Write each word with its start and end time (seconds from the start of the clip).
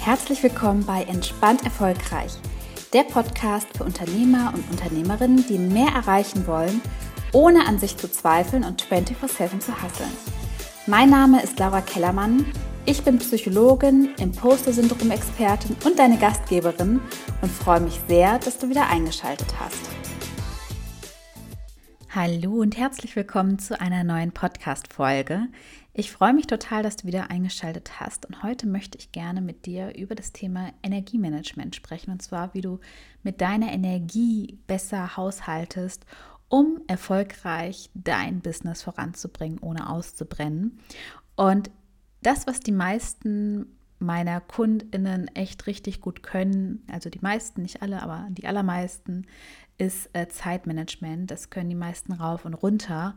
Herzlich 0.00 0.42
willkommen 0.42 0.86
bei 0.86 1.02
Entspannt 1.02 1.64
Erfolgreich, 1.64 2.32
der 2.94 3.02
Podcast 3.02 3.66
für 3.76 3.84
Unternehmer 3.84 4.54
und 4.54 4.70
Unternehmerinnen, 4.70 5.44
die 5.46 5.58
mehr 5.58 5.88
erreichen 5.88 6.46
wollen, 6.46 6.80
ohne 7.32 7.66
an 7.66 7.78
sich 7.78 7.96
zu 7.96 8.10
zweifeln 8.10 8.64
und 8.64 8.82
24-7 8.82 9.58
zu 9.60 9.82
hasseln. 9.82 10.12
Mein 10.86 11.10
Name 11.10 11.42
ist 11.42 11.58
Laura 11.58 11.82
Kellermann. 11.82 12.46
Ich 12.86 13.02
bin 13.02 13.18
Psychologin, 13.18 14.14
Imposter-Syndrom-Expertin 14.18 15.76
und 15.84 15.98
deine 15.98 16.16
Gastgeberin 16.16 17.00
und 17.42 17.52
freue 17.52 17.80
mich 17.80 18.00
sehr, 18.08 18.38
dass 18.38 18.58
du 18.58 18.70
wieder 18.70 18.88
eingeschaltet 18.88 19.52
hast. 19.60 19.98
Hallo 22.14 22.54
und 22.54 22.78
herzlich 22.78 23.14
willkommen 23.16 23.58
zu 23.58 23.78
einer 23.78 24.02
neuen 24.02 24.32
Podcast-Folge. 24.32 25.48
Ich 25.98 26.12
freue 26.12 26.32
mich 26.32 26.46
total, 26.46 26.84
dass 26.84 26.94
du 26.94 27.08
wieder 27.08 27.28
eingeschaltet 27.28 27.98
hast 27.98 28.24
und 28.24 28.44
heute 28.44 28.68
möchte 28.68 28.96
ich 28.96 29.10
gerne 29.10 29.40
mit 29.40 29.66
dir 29.66 29.96
über 29.96 30.14
das 30.14 30.30
Thema 30.30 30.70
Energiemanagement 30.84 31.74
sprechen 31.74 32.12
und 32.12 32.22
zwar, 32.22 32.54
wie 32.54 32.60
du 32.60 32.78
mit 33.24 33.40
deiner 33.40 33.72
Energie 33.72 34.60
besser 34.68 35.16
haushaltest, 35.16 36.06
um 36.48 36.80
erfolgreich 36.86 37.90
dein 37.94 38.42
Business 38.42 38.82
voranzubringen, 38.82 39.58
ohne 39.58 39.90
auszubrennen. 39.90 40.78
Und 41.34 41.68
das, 42.22 42.46
was 42.46 42.60
die 42.60 42.70
meisten 42.70 43.66
meiner 43.98 44.40
KundInnen 44.40 45.26
echt 45.34 45.66
richtig 45.66 46.00
gut 46.00 46.22
können, 46.22 46.84
also 46.92 47.10
die 47.10 47.22
meisten, 47.22 47.62
nicht 47.62 47.82
alle, 47.82 48.04
aber 48.04 48.28
die 48.30 48.46
allermeisten, 48.46 49.26
ist 49.78 50.10
äh, 50.12 50.28
Zeitmanagement. 50.28 51.28
Das 51.28 51.50
können 51.50 51.70
die 51.70 51.74
meisten 51.74 52.12
rauf 52.12 52.44
und 52.44 52.54
runter 52.54 53.16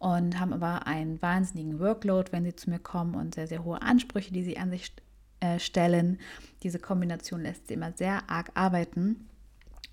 und 0.00 0.40
haben 0.40 0.54
aber 0.54 0.86
einen 0.86 1.20
wahnsinnigen 1.20 1.78
Workload, 1.78 2.32
wenn 2.32 2.42
sie 2.42 2.56
zu 2.56 2.70
mir 2.70 2.78
kommen 2.78 3.14
und 3.14 3.34
sehr, 3.34 3.46
sehr 3.46 3.64
hohe 3.64 3.82
Ansprüche, 3.82 4.32
die 4.32 4.42
sie 4.42 4.56
an 4.56 4.70
sich 4.70 4.92
äh, 5.40 5.58
stellen. 5.58 6.18
Diese 6.62 6.78
Kombination 6.78 7.42
lässt 7.42 7.68
sie 7.68 7.74
immer 7.74 7.92
sehr 7.92 8.28
arg 8.28 8.50
arbeiten. 8.54 9.28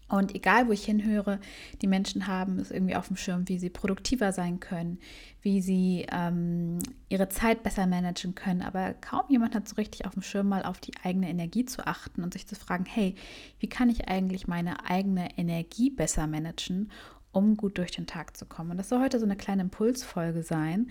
Und 0.08 0.34
egal, 0.34 0.70
wo 0.70 0.72
ich 0.72 0.86
hinhöre, 0.86 1.42
die 1.82 1.88
Menschen 1.88 2.28
haben 2.28 2.58
es 2.60 2.72
irgendwie 2.72 2.96
auf 2.96 3.08
dem 3.08 3.18
Schirm, 3.18 3.50
wie 3.50 3.60
sie 3.60 3.70
produktiver 3.70 4.32
sein 4.32 4.62
können, 4.62 5.00
wie 5.42 5.62
sie 5.62 6.06
ähm, 6.10 6.80
ihre 7.10 7.28
Zeit 7.28 7.62
besser 7.62 7.86
managen 7.88 8.34
können. 8.34 8.62
Aber 8.62 8.94
kaum 8.94 9.24
jemand 9.28 9.56
hat 9.56 9.68
so 9.68 9.76
richtig 9.76 10.06
auf 10.06 10.14
dem 10.14 10.22
Schirm, 10.22 10.48
mal 10.48 10.64
auf 10.64 10.80
die 10.80 10.94
eigene 11.04 11.30
Energie 11.30 11.66
zu 11.66 11.86
achten 11.86 12.24
und 12.24 12.32
sich 12.32 12.48
zu 12.48 12.56
fragen, 12.56 12.86
hey, 12.86 13.16
wie 13.60 13.68
kann 13.68 13.90
ich 13.90 14.08
eigentlich 14.08 14.48
meine 14.48 14.90
eigene 14.90 15.38
Energie 15.38 15.90
besser 15.90 16.26
managen 16.28 16.90
um 17.38 17.56
gut 17.56 17.78
durch 17.78 17.92
den 17.92 18.08
Tag 18.08 18.36
zu 18.36 18.46
kommen. 18.46 18.72
Und 18.72 18.78
das 18.78 18.90
soll 18.90 19.00
heute 19.00 19.20
so 19.20 19.26
eine 19.26 19.38
kleine 19.38 19.62
Impulsfolge 19.62 20.44
sein. 20.44 20.90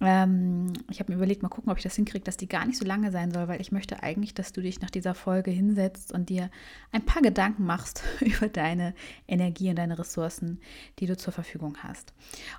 Ähm, 0.00 0.72
ich 0.90 1.00
habe 1.00 1.12
mir 1.12 1.16
überlegt, 1.16 1.42
mal 1.42 1.48
gucken, 1.48 1.70
ob 1.70 1.76
ich 1.76 1.84
das 1.84 1.96
hinkriege, 1.96 2.24
dass 2.24 2.36
die 2.36 2.48
gar 2.48 2.66
nicht 2.66 2.78
so 2.78 2.84
lange 2.84 3.12
sein 3.12 3.30
soll, 3.30 3.46
weil 3.46 3.60
ich 3.60 3.72
möchte 3.72 4.02
eigentlich, 4.02 4.32
dass 4.32 4.52
du 4.52 4.60
dich 4.60 4.80
nach 4.80 4.90
dieser 4.90 5.14
Folge 5.14 5.50
hinsetzt 5.50 6.12
und 6.12 6.28
dir 6.28 6.50
ein 6.90 7.04
paar 7.04 7.22
Gedanken 7.22 7.64
machst 7.64 8.02
über 8.20 8.48
deine 8.48 8.94
Energie 9.28 9.70
und 9.70 9.76
deine 9.76 9.98
Ressourcen, 9.98 10.60
die 10.98 11.06
du 11.06 11.16
zur 11.16 11.32
Verfügung 11.32 11.78
hast. 11.82 12.14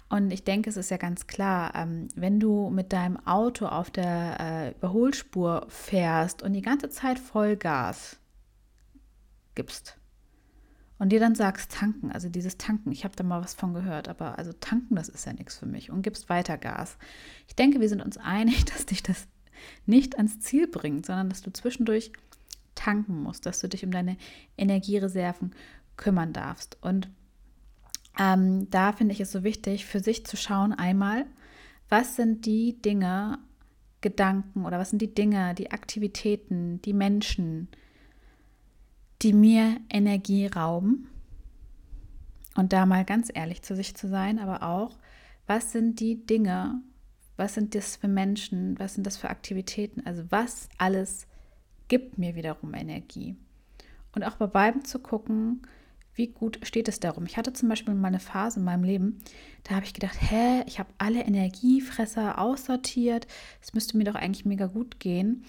Und 0.10 0.32
ich 0.32 0.44
denke, 0.44 0.70
es 0.70 0.78
ist 0.78 0.92
ja 0.92 0.98
ganz 0.98 1.28
klar, 1.28 1.74
ähm, 1.76 2.08
wenn 2.16 2.40
du 2.40 2.70
mit 2.70 2.94
deinem 2.94 3.18
Auto 3.26 3.66
auf 3.66 3.90
der 3.90 4.38
äh, 4.40 4.72
Überholspur 4.72 5.66
fährst 5.70 6.44
und 6.44 6.54
die 6.54 6.62
ganze 6.62 6.90
Zeit 6.90 7.20
Vollgas 7.20 8.18
gibst, 9.56 9.98
und 11.00 11.10
dir 11.10 11.20
dann 11.20 11.36
sagst, 11.36 11.72
tanken, 11.72 12.12
also 12.12 12.30
dieses 12.30 12.58
Tanken, 12.58 12.92
ich 12.92 13.04
habe 13.04 13.16
da 13.16 13.24
mal 13.24 13.42
was 13.42 13.54
von 13.54 13.74
gehört, 13.74 14.08
aber 14.08 14.38
also 14.38 14.54
tanken, 14.54 14.96
das 14.96 15.10
ist 15.10 15.26
ja 15.26 15.34
nichts 15.34 15.58
für 15.58 15.66
mich 15.66 15.92
und 15.92 16.02
gibst 16.02 16.30
weiter 16.30 16.58
Gas. 16.58 16.98
Ich 17.48 17.56
denke, 17.56 17.80
wir 17.80 17.90
sind 17.90 18.02
uns 18.02 18.18
einig, 18.18 18.66
dass 18.74 18.86
dich 18.86 19.04
das 19.04 19.28
nicht 19.86 20.18
ans 20.18 20.40
Ziel 20.40 20.68
bringt, 20.68 21.06
sondern 21.06 21.30
dass 21.30 21.42
du 21.42 21.52
zwischendurch 21.52 22.12
tanken 22.76 23.22
musst, 23.22 23.46
dass 23.46 23.60
du 23.60 23.70
dich 23.70 23.86
um 23.86 23.92
deine 23.92 24.18
Energiereserven 24.58 25.54
kümmern 25.98 26.34
darfst. 26.34 26.78
Und 26.82 27.10
ähm, 28.20 28.70
da 28.70 28.92
finde 28.92 29.14
ich 29.14 29.20
es 29.20 29.32
so 29.32 29.44
wichtig, 29.44 29.86
für 29.86 30.00
sich 30.00 30.26
zu 30.26 30.38
schauen, 30.38 30.74
einmal, 30.74 31.26
was 31.90 32.16
sind 32.16 32.46
die 32.46 32.82
Dinge, 32.82 33.40
Gedanken 34.02 34.66
oder 34.66 34.80
was 34.80 34.90
sind 34.90 35.02
die 35.02 35.14
Dinge, 35.14 35.56
die 35.56 35.72
Aktivitäten, 35.72 36.82
die 36.82 36.94
Menschen, 36.94 37.70
die 39.24 39.34
mir 39.34 39.78
Energie 39.90 40.48
rauben. 40.48 41.10
Und 42.56 42.74
da 42.74 42.86
mal 42.86 43.06
ganz 43.06 43.32
ehrlich 43.34 43.62
zu 43.62 43.76
sich 43.76 43.96
zu 43.96 44.08
sein, 44.08 44.38
aber 44.38 44.64
auch, 44.64 44.98
was 45.48 45.72
sind 45.72 46.00
die 46.00 46.26
Dinge, 46.26 46.82
was 47.36 47.56
sind 47.56 47.74
das 47.74 47.96
für 47.96 48.08
Menschen, 48.08 48.78
was 48.78 48.94
sind 48.94 49.08
das 49.08 49.18
für 49.18 49.30
Aktivitäten, 49.30 50.06
also 50.06 50.24
was 50.30 50.70
alles 50.78 51.26
gibt 51.88 52.18
mir 52.18 52.36
wiederum 52.36 52.74
Energie. 52.74 53.36
Und 54.14 54.24
auch 54.24 54.36
bei 54.36 54.48
beiden 54.48 54.86
zu 54.86 55.00
gucken, 55.00 55.64
wie 56.16 56.28
gut 56.28 56.60
steht 56.62 56.88
es 56.88 57.00
darum. 57.00 57.26
Ich 57.26 57.38
hatte 57.38 57.54
zum 57.54 57.70
Beispiel 57.70 57.96
mal 57.96 58.10
eine 58.10 58.20
Phase 58.20 58.60
in 58.60 58.66
meinem 58.66 58.84
Leben, 58.84 59.20
da 59.64 59.76
habe 59.76 59.86
ich 59.86 59.96
gedacht, 59.96 60.18
hä, 60.20 60.64
ich 60.68 60.78
habe 60.78 60.94
alle 61.00 61.24
Energiefresser 61.24 62.40
aussortiert, 62.40 63.26
es 63.62 63.74
müsste 63.74 63.98
mir 63.98 64.04
doch 64.04 64.16
eigentlich 64.16 64.46
mega 64.46 64.68
gut 64.68 65.00
gehen. 65.00 65.44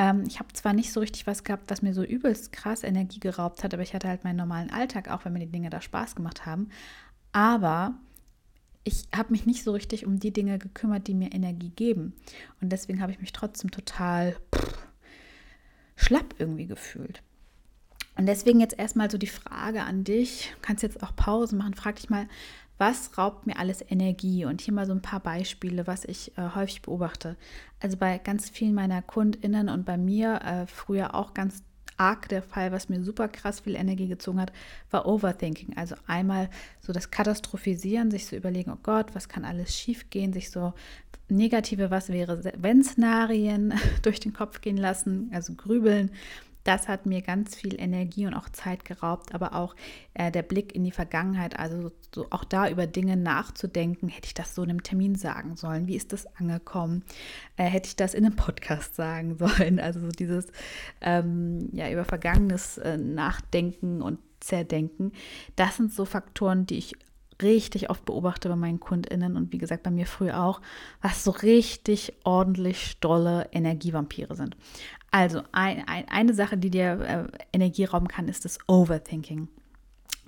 Ähm, 0.00 0.24
ich 0.26 0.38
habe 0.38 0.50
zwar 0.54 0.72
nicht 0.72 0.94
so 0.94 1.00
richtig 1.00 1.26
was 1.26 1.44
gehabt, 1.44 1.70
was 1.70 1.82
mir 1.82 1.92
so 1.92 2.02
übelst 2.02 2.52
krass 2.52 2.84
Energie 2.84 3.20
geraubt 3.20 3.62
hat, 3.62 3.74
aber 3.74 3.82
ich 3.82 3.92
hatte 3.92 4.08
halt 4.08 4.24
meinen 4.24 4.36
normalen 4.36 4.70
Alltag, 4.70 5.10
auch 5.10 5.26
wenn 5.26 5.34
mir 5.34 5.40
die 5.40 5.52
Dinge 5.52 5.68
da 5.68 5.82
Spaß 5.82 6.14
gemacht 6.14 6.46
haben. 6.46 6.70
Aber 7.32 7.92
ich 8.82 9.04
habe 9.14 9.30
mich 9.30 9.44
nicht 9.44 9.62
so 9.62 9.72
richtig 9.72 10.06
um 10.06 10.18
die 10.18 10.32
Dinge 10.32 10.58
gekümmert, 10.58 11.06
die 11.06 11.12
mir 11.12 11.34
Energie 11.34 11.68
geben. 11.68 12.14
Und 12.62 12.70
deswegen 12.70 13.02
habe 13.02 13.12
ich 13.12 13.20
mich 13.20 13.34
trotzdem 13.34 13.70
total 13.70 14.38
pff, 14.54 14.78
schlapp 15.96 16.34
irgendwie 16.38 16.66
gefühlt. 16.66 17.22
Und 18.16 18.24
deswegen 18.24 18.58
jetzt 18.58 18.78
erstmal 18.78 19.10
so 19.10 19.18
die 19.18 19.26
Frage 19.26 19.82
an 19.82 20.04
dich, 20.04 20.50
du 20.54 20.62
kannst 20.62 20.82
jetzt 20.82 21.02
auch 21.02 21.14
Pause 21.14 21.56
machen, 21.56 21.74
frag 21.74 21.96
dich 21.96 22.08
mal, 22.08 22.26
was 22.80 23.18
raubt 23.18 23.46
mir 23.46 23.58
alles 23.58 23.84
Energie? 23.86 24.46
Und 24.46 24.62
hier 24.62 24.72
mal 24.72 24.86
so 24.86 24.92
ein 24.92 25.02
paar 25.02 25.20
Beispiele, 25.20 25.86
was 25.86 26.06
ich 26.06 26.36
äh, 26.38 26.54
häufig 26.54 26.80
beobachte. 26.80 27.36
Also 27.78 27.98
bei 27.98 28.16
ganz 28.16 28.48
vielen 28.48 28.72
meiner 28.72 29.02
KundInnen 29.02 29.68
und 29.68 29.84
bei 29.84 29.98
mir 29.98 30.40
äh, 30.42 30.66
früher 30.66 31.14
auch 31.14 31.34
ganz 31.34 31.62
arg 31.98 32.30
der 32.30 32.42
Fall, 32.42 32.72
was 32.72 32.88
mir 32.88 33.04
super 33.04 33.28
krass 33.28 33.60
viel 33.60 33.76
Energie 33.76 34.08
gezogen 34.08 34.40
hat, 34.40 34.50
war 34.90 35.04
Overthinking. 35.06 35.76
Also 35.76 35.94
einmal 36.06 36.48
so 36.80 36.94
das 36.94 37.10
Katastrophisieren, 37.10 38.10
sich 38.10 38.26
so 38.26 38.34
überlegen, 38.34 38.72
oh 38.72 38.78
Gott, 38.82 39.14
was 39.14 39.28
kann 39.28 39.44
alles 39.44 39.76
schiefgehen, 39.76 40.32
sich 40.32 40.50
so 40.50 40.72
negative 41.28 41.90
Was 41.90 42.08
wäre, 42.08 42.42
wenn 42.56 42.82
Szenarien 42.82 43.74
durch 44.02 44.20
den 44.20 44.32
Kopf 44.32 44.62
gehen 44.62 44.78
lassen, 44.78 45.30
also 45.34 45.52
grübeln 45.52 46.10
das 46.64 46.88
hat 46.88 47.06
mir 47.06 47.22
ganz 47.22 47.56
viel 47.56 47.80
Energie 47.80 48.26
und 48.26 48.34
auch 48.34 48.48
Zeit 48.48 48.84
geraubt, 48.84 49.34
aber 49.34 49.54
auch 49.54 49.74
äh, 50.14 50.30
der 50.30 50.42
Blick 50.42 50.74
in 50.74 50.84
die 50.84 50.90
Vergangenheit, 50.90 51.58
also 51.58 51.90
so 52.14 52.26
auch 52.30 52.44
da 52.44 52.68
über 52.68 52.86
Dinge 52.86 53.16
nachzudenken, 53.16 54.08
hätte 54.08 54.26
ich 54.26 54.34
das 54.34 54.54
so 54.54 54.62
in 54.62 54.70
einem 54.70 54.82
Termin 54.82 55.14
sagen 55.14 55.56
sollen, 55.56 55.86
wie 55.86 55.96
ist 55.96 56.12
das 56.12 56.26
angekommen, 56.36 57.04
äh, 57.56 57.64
hätte 57.64 57.88
ich 57.88 57.96
das 57.96 58.14
in 58.14 58.24
einem 58.24 58.36
Podcast 58.36 58.94
sagen 58.94 59.36
sollen, 59.36 59.80
also 59.80 60.00
so 60.00 60.08
dieses 60.08 60.48
ähm, 61.00 61.68
ja 61.72 61.90
über 61.90 62.04
Vergangenes 62.04 62.78
äh, 62.78 62.96
Nachdenken 62.96 64.02
und 64.02 64.18
Zerdenken, 64.40 65.12
das 65.56 65.76
sind 65.76 65.92
so 65.92 66.04
Faktoren, 66.04 66.66
die 66.66 66.78
ich 66.78 66.94
richtig 67.42 67.90
oft 67.90 68.04
beobachte 68.04 68.48
bei 68.48 68.56
meinen 68.56 68.80
KundInnen 68.80 69.36
und 69.36 69.52
wie 69.52 69.58
gesagt 69.58 69.82
bei 69.82 69.90
mir 69.90 70.06
früher 70.06 70.42
auch, 70.42 70.60
was 71.00 71.24
so 71.24 71.30
richtig 71.30 72.12
ordentlich 72.24 72.86
stolle 72.86 73.48
Energievampire 73.52 74.34
sind. 74.34 74.56
Also 75.10 75.42
ein, 75.52 75.86
ein, 75.88 76.08
eine 76.08 76.34
Sache, 76.34 76.56
die 76.56 76.70
dir 76.70 77.00
äh, 77.00 77.56
Energie 77.56 77.84
rauben 77.84 78.08
kann, 78.08 78.28
ist 78.28 78.44
das 78.44 78.58
Overthinking. 78.68 79.48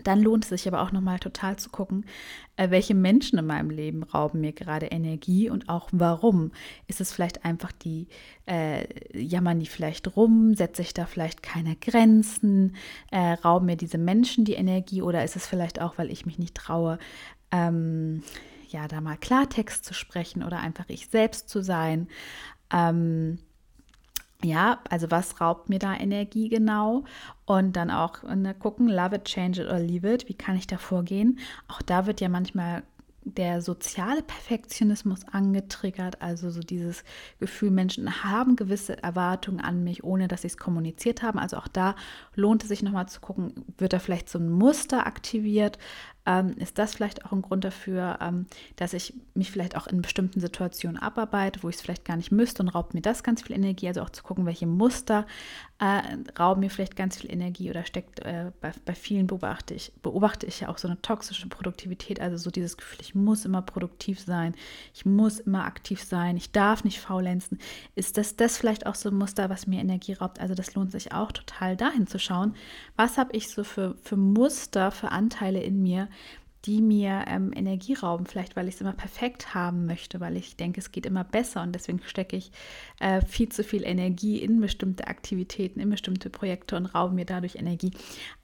Dann 0.02 0.22
lohnt 0.22 0.44
es 0.44 0.50
sich 0.50 0.66
aber 0.66 0.82
auch 0.82 0.90
nochmal 0.90 1.18
total 1.18 1.56
zu 1.56 1.70
gucken, 1.70 2.06
äh, 2.56 2.70
welche 2.70 2.94
Menschen 2.94 3.38
in 3.38 3.46
meinem 3.46 3.70
Leben 3.70 4.02
rauben 4.02 4.40
mir 4.40 4.52
gerade 4.52 4.86
Energie 4.86 5.50
und 5.50 5.68
auch 5.68 5.88
warum. 5.92 6.50
Ist 6.86 7.00
es 7.00 7.12
vielleicht 7.12 7.44
einfach 7.44 7.72
die, 7.72 8.08
äh, 8.46 8.86
jammern 9.16 9.60
die 9.60 9.66
vielleicht 9.66 10.16
rum, 10.16 10.54
setze 10.54 10.82
ich 10.82 10.94
da 10.94 11.06
vielleicht 11.06 11.42
keine 11.42 11.76
Grenzen, 11.76 12.74
äh, 13.10 13.32
rauben 13.32 13.66
mir 13.66 13.76
diese 13.76 13.98
Menschen 13.98 14.44
die 14.44 14.54
Energie 14.54 15.02
oder 15.02 15.24
ist 15.24 15.36
es 15.36 15.46
vielleicht 15.46 15.80
auch, 15.80 15.98
weil 15.98 16.10
ich 16.10 16.26
mich 16.26 16.38
nicht 16.38 16.54
traue, 16.54 16.98
ähm, 17.50 18.22
ja, 18.68 18.88
da 18.88 19.00
mal 19.02 19.18
Klartext 19.18 19.84
zu 19.84 19.92
sprechen 19.92 20.42
oder 20.42 20.58
einfach 20.60 20.86
ich 20.88 21.08
selbst 21.08 21.50
zu 21.50 21.62
sein. 21.62 22.08
Ähm, 22.72 23.38
ja, 24.44 24.80
also 24.90 25.10
was 25.10 25.40
raubt 25.40 25.68
mir 25.68 25.78
da 25.78 25.94
Energie 25.94 26.48
genau? 26.48 27.04
Und 27.46 27.76
dann 27.76 27.90
auch 27.90 28.22
ne, 28.22 28.54
gucken, 28.54 28.88
love 28.88 29.16
it, 29.16 29.24
change 29.24 29.62
it 29.62 29.68
or 29.68 29.78
leave 29.78 30.10
it. 30.10 30.28
Wie 30.28 30.34
kann 30.34 30.56
ich 30.56 30.66
da 30.66 30.78
vorgehen? 30.78 31.38
Auch 31.68 31.82
da 31.82 32.06
wird 32.06 32.20
ja 32.20 32.28
manchmal 32.28 32.82
der 33.24 33.62
soziale 33.62 34.22
Perfektionismus 34.22 35.24
angetriggert, 35.28 36.20
also 36.20 36.50
so 36.50 36.60
dieses 36.60 37.04
Gefühl, 37.38 37.70
Menschen 37.70 38.24
haben 38.24 38.56
gewisse 38.56 39.00
Erwartungen 39.00 39.60
an 39.60 39.84
mich, 39.84 40.02
ohne 40.02 40.26
dass 40.26 40.42
sie 40.42 40.48
es 40.48 40.56
kommuniziert 40.56 41.22
haben. 41.22 41.38
Also 41.38 41.56
auch 41.56 41.68
da 41.68 41.94
lohnt 42.34 42.62
es 42.64 42.68
sich 42.68 42.82
nochmal 42.82 43.08
zu 43.08 43.20
gucken, 43.20 43.52
wird 43.78 43.92
da 43.92 44.00
vielleicht 44.00 44.28
so 44.28 44.38
ein 44.38 44.50
Muster 44.50 45.06
aktiviert, 45.06 45.78
ähm, 46.24 46.54
ist 46.58 46.78
das 46.78 46.94
vielleicht 46.94 47.24
auch 47.24 47.32
ein 47.32 47.42
Grund 47.42 47.64
dafür, 47.64 48.18
ähm, 48.20 48.46
dass 48.76 48.92
ich 48.92 49.14
mich 49.34 49.50
vielleicht 49.50 49.76
auch 49.76 49.86
in 49.86 50.02
bestimmten 50.02 50.40
Situationen 50.40 50.96
abarbeite, 50.96 51.62
wo 51.62 51.68
ich 51.68 51.76
es 51.76 51.82
vielleicht 51.82 52.04
gar 52.04 52.16
nicht 52.16 52.30
müsste 52.30 52.62
und 52.62 52.68
raubt 52.68 52.94
mir 52.94 53.00
das 53.00 53.22
ganz 53.22 53.42
viel 53.42 53.56
Energie. 53.56 53.88
Also 53.88 54.02
auch 54.02 54.10
zu 54.10 54.22
gucken, 54.22 54.46
welche 54.46 54.66
Muster 54.66 55.26
äh, 55.82 56.00
rauben 56.38 56.60
mir 56.60 56.70
vielleicht 56.70 56.94
ganz 56.94 57.16
viel 57.16 57.32
Energie 57.32 57.68
oder 57.68 57.84
steckt 57.84 58.20
äh, 58.20 58.52
bei, 58.60 58.72
bei 58.84 58.94
vielen 58.94 59.26
beobachte 59.26 59.74
ich, 59.74 59.92
beobachte 60.00 60.46
ich 60.46 60.60
ja 60.60 60.68
auch 60.68 60.78
so 60.78 60.86
eine 60.86 61.02
toxische 61.02 61.48
Produktivität, 61.48 62.20
also 62.20 62.36
so 62.36 62.52
dieses 62.52 62.76
Gefühl, 62.76 62.98
ich 63.00 63.16
muss 63.16 63.44
immer 63.44 63.62
produktiv 63.62 64.20
sein, 64.20 64.54
ich 64.94 65.04
muss 65.04 65.40
immer 65.40 65.64
aktiv 65.64 66.00
sein, 66.00 66.36
ich 66.36 66.52
darf 66.52 66.84
nicht 66.84 67.00
faulenzen. 67.00 67.58
Ist 67.96 68.16
das, 68.16 68.36
das 68.36 68.58
vielleicht 68.58 68.86
auch 68.86 68.94
so 68.94 69.08
ein 69.08 69.16
Muster, 69.16 69.50
was 69.50 69.66
mir 69.66 69.80
Energie 69.80 70.12
raubt? 70.12 70.38
Also 70.40 70.54
das 70.54 70.76
lohnt 70.76 70.92
sich 70.92 71.12
auch 71.12 71.32
total 71.32 71.76
dahin 71.76 72.06
zu 72.06 72.20
schauen, 72.20 72.54
was 72.94 73.18
habe 73.18 73.34
ich 73.36 73.48
so 73.50 73.64
für, 73.64 73.96
für 74.02 74.16
Muster, 74.16 74.92
für 74.92 75.10
Anteile 75.10 75.60
in 75.60 75.82
mir, 75.82 76.08
die 76.64 76.80
mir 76.80 77.24
ähm, 77.26 77.52
Energie 77.54 77.94
rauben, 77.94 78.26
vielleicht 78.26 78.54
weil 78.54 78.68
ich 78.68 78.76
es 78.76 78.80
immer 78.80 78.92
perfekt 78.92 79.52
haben 79.54 79.84
möchte, 79.86 80.20
weil 80.20 80.36
ich 80.36 80.56
denke, 80.56 80.80
es 80.80 80.92
geht 80.92 81.06
immer 81.06 81.24
besser 81.24 81.62
und 81.62 81.72
deswegen 81.72 82.00
stecke 82.04 82.36
ich 82.36 82.52
äh, 83.00 83.20
viel 83.22 83.48
zu 83.48 83.64
viel 83.64 83.82
Energie 83.84 84.38
in 84.38 84.60
bestimmte 84.60 85.08
Aktivitäten, 85.08 85.80
in 85.80 85.90
bestimmte 85.90 86.30
Projekte 86.30 86.76
und 86.76 86.86
raube 86.86 87.14
mir 87.14 87.24
dadurch 87.24 87.56
Energie. 87.56 87.90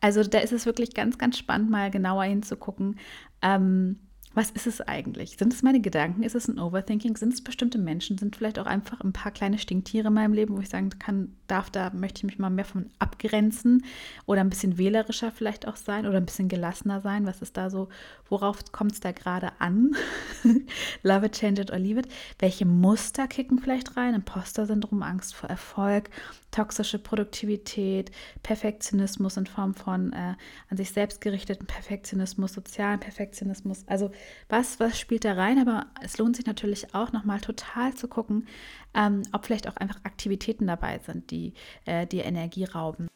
Also 0.01 0.25
da 0.25 0.39
ist 0.39 0.53
es 0.53 0.67
wirklich 0.67 0.95
ganz, 0.95 1.19
ganz 1.19 1.39
spannend, 1.39 1.71
mal 1.71 1.91
genauer 1.93 2.25
hinzugucken. 2.25 2.99
Ähm, 3.41 4.01
was 4.35 4.51
ist 4.51 4.67
es 4.67 4.81
eigentlich? 4.81 5.37
Sind 5.39 5.53
es 5.53 5.63
meine 5.63 5.81
Gedanken? 5.81 6.23
Ist 6.23 6.35
es 6.35 6.49
ein 6.49 6.59
Overthinking? 6.59 7.17
Sind 7.17 7.33
es 7.33 7.43
bestimmte 7.43 7.79
Menschen? 7.79 8.19
Sind 8.19 8.37
vielleicht 8.37 8.59
auch 8.59 8.67
einfach 8.67 9.01
ein 9.01 9.13
paar 9.13 9.33
kleine 9.33 9.59
Stinktiere 9.59 10.09
in 10.09 10.15
meinem 10.15 10.33
Leben, 10.33 10.57
wo 10.57 10.61
ich 10.61 10.69
sagen 10.69 10.91
kann, 10.99 11.35
darf, 11.47 11.71
da 11.71 11.91
möchte 11.91 12.19
ich 12.19 12.25
mich 12.25 12.39
mal 12.39 12.51
mehr 12.51 12.65
von 12.65 12.91
abgrenzen 12.99 13.85
oder 14.27 14.43
ein 14.43 14.51
bisschen 14.51 14.79
wählerischer 14.79 15.33
vielleicht 15.33 15.67
auch 15.67 15.77
sein 15.77 16.07
oder 16.07 16.19
ein 16.19 16.27
bisschen 16.27 16.49
gelassener 16.49 17.01
sein? 17.01 17.27
Was 17.27 17.43
ist 17.43 17.57
da 17.57 17.71
so, 17.71 17.89
worauf 18.29 18.71
kommt 18.71 18.93
es 18.93 19.01
da 19.01 19.13
gerade 19.13 19.53
an? 19.61 19.97
Love 21.03 21.27
it, 21.27 21.33
change 21.33 21.63
it 21.63 21.73
or 21.73 21.79
leave 21.79 21.99
it. 21.99 22.09
Welche 22.39 22.67
Muster 22.67 23.27
kicken 23.29 23.59
vielleicht 23.59 23.97
rein? 23.97 24.15
Imposter-Syndrom, 24.15 25.03
Angst 25.03 25.35
vor 25.35 25.49
Erfolg, 25.49 26.11
toxische 26.51 26.99
Produktivität, 26.99 28.11
Perfektionismus 28.43 29.37
in 29.37 29.47
Form 29.47 29.75
von 29.75 30.13
äh, 30.13 30.35
an 30.69 30.77
sich 30.77 30.93
selbst 30.93 31.21
gerichteten 31.21 31.67
Perfektionismus, 31.67 32.53
sozialen 32.53 33.01
Perfektionismus. 33.01 33.85
Also 33.87 34.11
was, 34.49 34.81
was 34.81 34.99
spielt 34.99 35.25
da 35.25 35.35
rein? 35.35 35.59
Aber 35.59 35.87
es 36.03 36.19
lohnt 36.19 36.37
sich 36.37 36.47
natürlich 36.47 36.95
auch 36.95 37.13
nochmal 37.13 37.41
total 37.41 37.95
zu 37.95 38.09
gucken, 38.09 38.47
ähm, 38.95 39.23
ob 39.33 39.47
vielleicht 39.47 39.69
auch 39.69 39.77
einfach 39.77 40.01
Aktivitäten 40.05 40.67
dabei 40.67 41.01
sind, 41.05 41.31
die 41.31 41.55
äh, 41.85 42.07
dir 42.07 42.25
Energie 42.25 42.65
rauben. 42.65 43.09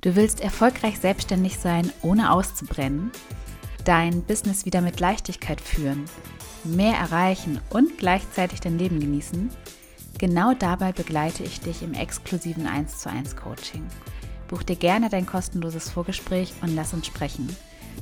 Du 0.00 0.16
willst 0.16 0.40
erfolgreich 0.40 0.98
selbstständig 0.98 1.58
sein, 1.58 1.90
ohne 2.02 2.30
auszubrennen, 2.30 3.10
dein 3.86 4.22
Business 4.22 4.66
wieder 4.66 4.82
mit 4.82 5.00
Leichtigkeit 5.00 5.60
führen, 5.60 6.04
mehr 6.62 6.94
erreichen 6.94 7.60
und 7.70 7.96
gleichzeitig 7.96 8.60
dein 8.60 8.78
Leben 8.78 9.00
genießen? 9.00 9.50
Genau 10.18 10.54
dabei 10.54 10.92
begleite 10.92 11.42
ich 11.42 11.60
dich 11.60 11.82
im 11.82 11.94
exklusiven 11.94 12.66
1 12.66 12.98
zu 12.98 13.10
1 13.10 13.34
Coaching. 13.36 13.84
Buch 14.48 14.62
dir 14.62 14.76
gerne 14.76 15.08
dein 15.08 15.26
kostenloses 15.26 15.90
Vorgespräch 15.90 16.52
und 16.60 16.74
lass 16.74 16.92
uns 16.92 17.06
sprechen. 17.06 17.54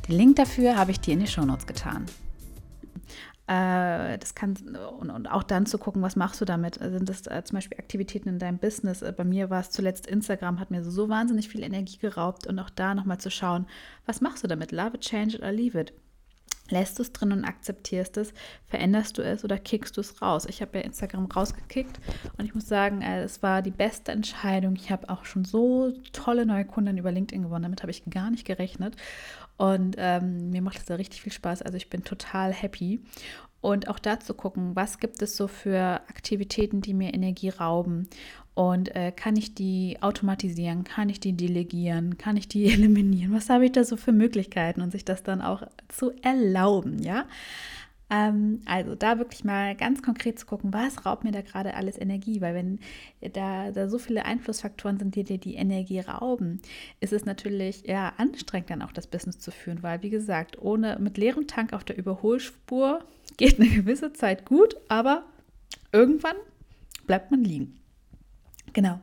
Den 0.08 0.16
Link 0.16 0.36
dafür 0.36 0.76
habe 0.76 0.90
ich 0.90 1.00
dir 1.00 1.14
in 1.14 1.20
die 1.20 1.26
Shownotes 1.26 1.66
getan. 1.66 2.06
Äh, 3.48 4.18
das 4.18 4.34
kann 4.34 4.56
und, 5.00 5.10
und, 5.10 5.26
auch 5.26 5.42
dann 5.42 5.66
zu 5.66 5.76
gucken, 5.76 6.00
was 6.00 6.16
machst 6.16 6.40
du 6.40 6.44
damit? 6.44 6.76
Sind 6.76 7.08
das 7.08 7.26
äh, 7.26 7.42
zum 7.44 7.56
Beispiel 7.56 7.78
Aktivitäten 7.78 8.28
in 8.28 8.38
deinem 8.38 8.58
Business? 8.58 9.02
Äh, 9.02 9.12
bei 9.16 9.24
mir 9.24 9.50
war 9.50 9.60
es 9.60 9.70
zuletzt 9.70 10.06
Instagram, 10.06 10.60
hat 10.60 10.70
mir 10.70 10.84
so 10.84 11.08
wahnsinnig 11.08 11.48
viel 11.48 11.62
Energie 11.62 11.98
geraubt 11.98 12.46
und 12.46 12.58
auch 12.60 12.70
da 12.70 12.94
nochmal 12.94 13.18
zu 13.18 13.30
schauen, 13.30 13.66
was 14.06 14.20
machst 14.20 14.44
du 14.44 14.48
damit? 14.48 14.70
Love 14.70 14.94
it, 14.94 15.00
change 15.00 15.36
it 15.36 15.42
or 15.42 15.50
leave 15.50 15.78
it. 15.78 15.92
Lässt 16.70 16.98
du 16.98 17.02
es 17.02 17.12
drin 17.12 17.32
und 17.32 17.44
akzeptierst 17.44 18.16
es, 18.16 18.32
veränderst 18.66 19.18
du 19.18 19.22
es 19.22 19.44
oder 19.44 19.58
kickst 19.58 19.96
du 19.96 20.00
es 20.00 20.22
raus? 20.22 20.46
Ich 20.48 20.62
habe 20.62 20.78
ja 20.78 20.84
Instagram 20.84 21.26
rausgekickt 21.26 21.98
und 22.38 22.44
ich 22.44 22.54
muss 22.54 22.68
sagen, 22.68 23.02
äh, 23.02 23.24
es 23.24 23.42
war 23.42 23.60
die 23.60 23.72
beste 23.72 24.12
Entscheidung. 24.12 24.76
Ich 24.76 24.90
habe 24.90 25.10
auch 25.10 25.24
schon 25.24 25.44
so 25.44 25.92
tolle 26.12 26.46
neue 26.46 26.64
Kunden 26.64 26.96
über 26.96 27.10
LinkedIn 27.10 27.42
gewonnen. 27.42 27.64
Damit 27.64 27.82
habe 27.82 27.90
ich 27.90 28.04
gar 28.08 28.30
nicht 28.30 28.46
gerechnet. 28.46 28.96
Und 29.62 29.94
ähm, 29.96 30.50
mir 30.50 30.60
macht 30.60 30.78
es 30.78 30.86
da 30.86 30.96
richtig 30.96 31.22
viel 31.22 31.30
Spaß. 31.30 31.62
Also 31.62 31.76
ich 31.76 31.88
bin 31.88 32.02
total 32.02 32.52
happy. 32.52 33.00
Und 33.60 33.86
auch 33.86 34.00
da 34.00 34.18
zu 34.18 34.34
gucken, 34.34 34.74
was 34.74 34.98
gibt 34.98 35.22
es 35.22 35.36
so 35.36 35.46
für 35.46 36.00
Aktivitäten, 36.08 36.80
die 36.80 36.94
mir 36.94 37.14
Energie 37.14 37.50
rauben 37.50 38.08
und 38.54 38.92
äh, 38.96 39.12
kann 39.12 39.36
ich 39.36 39.54
die 39.54 39.98
automatisieren? 40.00 40.82
Kann 40.82 41.08
ich 41.08 41.20
die 41.20 41.34
delegieren? 41.36 42.18
Kann 42.18 42.36
ich 42.36 42.48
die 42.48 42.66
eliminieren? 42.72 43.32
Was 43.32 43.50
habe 43.50 43.66
ich 43.66 43.70
da 43.70 43.84
so 43.84 43.96
für 43.96 44.10
Möglichkeiten 44.10 44.82
und 44.82 44.90
sich 44.90 45.04
das 45.04 45.22
dann 45.22 45.40
auch 45.40 45.62
zu 45.86 46.10
erlauben, 46.22 47.00
ja? 47.00 47.26
Ähm, 48.12 48.60
also 48.66 48.94
da 48.94 49.18
wirklich 49.18 49.42
mal 49.42 49.74
ganz 49.74 50.02
konkret 50.02 50.38
zu 50.38 50.44
gucken, 50.44 50.74
was 50.74 51.06
raubt 51.06 51.24
mir 51.24 51.32
da 51.32 51.40
gerade 51.40 51.74
alles 51.74 51.98
Energie? 51.98 52.42
Weil 52.42 52.54
wenn 52.54 52.78
da, 53.32 53.70
da 53.70 53.88
so 53.88 53.98
viele 53.98 54.26
Einflussfaktoren 54.26 54.98
sind, 54.98 55.16
die 55.16 55.24
dir 55.24 55.38
die 55.38 55.54
Energie 55.54 56.00
rauben, 56.00 56.60
ist 57.00 57.14
es 57.14 57.24
natürlich 57.24 57.84
ja 57.86 58.12
anstrengend 58.18 58.68
dann 58.68 58.82
auch 58.82 58.92
das 58.92 59.06
Business 59.06 59.38
zu 59.38 59.50
führen, 59.50 59.82
weil 59.82 60.02
wie 60.02 60.10
gesagt, 60.10 60.60
ohne 60.60 60.98
mit 61.00 61.16
leerem 61.16 61.46
Tank 61.46 61.72
auf 61.72 61.84
der 61.84 61.96
Überholspur 61.96 63.02
geht 63.38 63.58
eine 63.58 63.70
gewisse 63.70 64.12
Zeit 64.12 64.44
gut, 64.44 64.76
aber 64.88 65.24
irgendwann 65.90 66.36
bleibt 67.06 67.30
man 67.30 67.42
liegen. 67.42 67.80
Genau. 68.74 69.00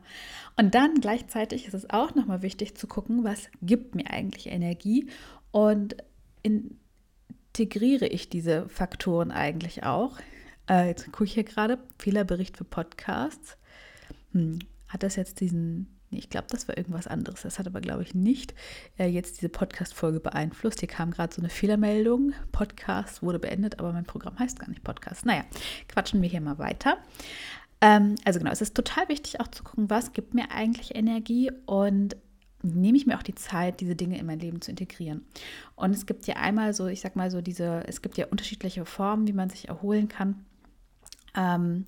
Und 0.56 0.74
dann 0.74 1.00
gleichzeitig 1.00 1.66
ist 1.66 1.74
es 1.74 1.90
auch 1.90 2.14
nochmal 2.14 2.42
wichtig 2.42 2.76
zu 2.76 2.86
gucken, 2.86 3.24
was 3.24 3.48
gibt 3.60 3.96
mir 3.96 4.08
eigentlich 4.08 4.46
Energie 4.46 5.08
und 5.50 5.96
integriere 7.52 8.06
ich 8.06 8.28
diese 8.28 8.68
Faktoren 8.68 9.30
eigentlich 9.30 9.84
auch. 9.84 10.18
Äh, 10.68 10.88
jetzt 10.88 11.06
gucke 11.06 11.24
ich 11.24 11.34
hier 11.34 11.44
gerade, 11.44 11.78
Fehlerbericht 11.98 12.56
für 12.56 12.64
Podcasts. 12.64 13.56
Hm, 14.32 14.60
hat 14.88 15.02
das 15.02 15.16
jetzt 15.16 15.40
diesen, 15.40 15.98
nee, 16.10 16.18
ich 16.18 16.30
glaube, 16.30 16.46
das 16.50 16.68
war 16.68 16.78
irgendwas 16.78 17.08
anderes. 17.08 17.42
Das 17.42 17.58
hat 17.58 17.66
aber, 17.66 17.80
glaube 17.80 18.02
ich, 18.02 18.14
nicht 18.14 18.54
äh, 18.98 19.06
jetzt 19.06 19.38
diese 19.38 19.48
Podcast-Folge 19.48 20.20
beeinflusst. 20.20 20.80
Hier 20.80 20.88
kam 20.88 21.10
gerade 21.10 21.34
so 21.34 21.42
eine 21.42 21.50
Fehlermeldung. 21.50 22.32
Podcast 22.52 23.22
wurde 23.22 23.40
beendet, 23.40 23.80
aber 23.80 23.92
mein 23.92 24.04
Programm 24.04 24.38
heißt 24.38 24.60
gar 24.60 24.68
nicht 24.68 24.84
Podcast. 24.84 25.26
Naja, 25.26 25.44
quatschen 25.88 26.22
wir 26.22 26.28
hier 26.28 26.40
mal 26.40 26.58
weiter. 26.58 26.98
Ähm, 27.80 28.14
also 28.24 28.38
genau, 28.38 28.52
es 28.52 28.60
ist 28.60 28.76
total 28.76 29.08
wichtig 29.08 29.40
auch 29.40 29.48
zu 29.48 29.64
gucken, 29.64 29.90
was 29.90 30.12
gibt 30.12 30.34
mir 30.34 30.52
eigentlich 30.52 30.94
Energie 30.94 31.50
und 31.66 32.16
nehme 32.62 32.96
ich 32.96 33.06
mir 33.06 33.16
auch 33.16 33.22
die 33.22 33.34
Zeit, 33.34 33.80
diese 33.80 33.96
Dinge 33.96 34.18
in 34.18 34.26
mein 34.26 34.38
Leben 34.38 34.60
zu 34.60 34.70
integrieren. 34.70 35.24
Und 35.76 35.94
es 35.94 36.06
gibt 36.06 36.26
ja 36.26 36.36
einmal 36.36 36.74
so, 36.74 36.86
ich 36.86 37.00
sag 37.00 37.16
mal 37.16 37.30
so, 37.30 37.40
diese, 37.40 37.84
es 37.86 38.02
gibt 38.02 38.18
ja 38.18 38.26
unterschiedliche 38.26 38.84
Formen, 38.84 39.26
wie 39.26 39.32
man 39.32 39.50
sich 39.50 39.68
erholen 39.68 40.08
kann. 40.08 40.44
Ähm, 41.36 41.86